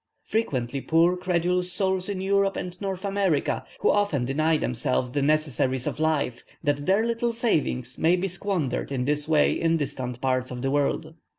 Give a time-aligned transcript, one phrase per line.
[0.23, 5.85] Frequently poor credulous souls in Europe and North America, who often deny themselves the necessaries
[5.85, 10.49] of life, that their little savings may be squandered in this way in distant parts
[10.49, 11.13] of the world.